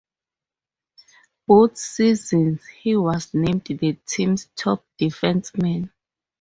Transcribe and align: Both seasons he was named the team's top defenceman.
Both 1.45 1.77
seasons 1.77 2.65
he 2.65 2.95
was 2.97 3.35
named 3.35 3.65
the 3.65 3.99
team's 4.07 4.47
top 4.55 4.83
defenceman. 4.99 5.91